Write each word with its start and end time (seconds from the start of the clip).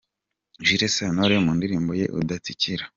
Jules 0.65 0.91
Sentore 0.95 1.35
mu 1.45 1.51
ndirimbo 1.57 1.91
ye 1.99 2.05
“Udatsikira”. 2.19 2.83